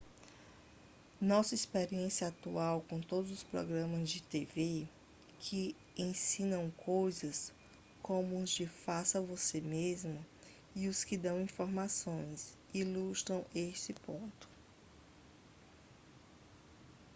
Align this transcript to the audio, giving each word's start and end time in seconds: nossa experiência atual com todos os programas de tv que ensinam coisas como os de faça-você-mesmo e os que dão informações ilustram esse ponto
nossa 1.21 1.53
experiência 1.53 2.29
atual 2.29 2.81
com 2.89 2.99
todos 2.99 3.29
os 3.29 3.43
programas 3.43 4.09
de 4.09 4.19
tv 4.23 4.87
que 5.39 5.75
ensinam 5.95 6.71
coisas 6.71 7.53
como 8.01 8.41
os 8.41 8.49
de 8.49 8.65
faça-você-mesmo 8.65 10.25
e 10.75 10.87
os 10.87 11.03
que 11.03 11.15
dão 11.15 11.39
informações 11.39 12.57
ilustram 12.73 13.45
esse 13.53 13.93
ponto 13.93 14.49